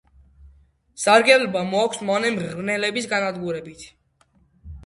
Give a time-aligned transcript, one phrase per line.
[1.01, 3.89] სარგებლობა მოაქვს მავნე მღრღნელების განადგურებით.